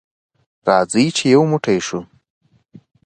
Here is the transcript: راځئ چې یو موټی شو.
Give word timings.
راځئ 0.67 1.05
چې 1.17 1.25
یو 1.35 1.41
موټی 1.51 1.77
شو. 1.87 1.99